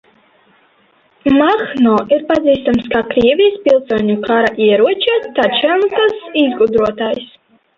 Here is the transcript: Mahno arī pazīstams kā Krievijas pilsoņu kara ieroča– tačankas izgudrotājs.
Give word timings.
Mahno 1.41 1.91
arī 2.05 2.17
pazīstams 2.31 2.89
kā 2.95 3.03
Krievijas 3.13 3.59
pilsoņu 3.67 4.17
kara 4.27 4.51
ieroča– 4.69 5.19
tačankas 5.39 6.17
izgudrotājs. 6.47 7.31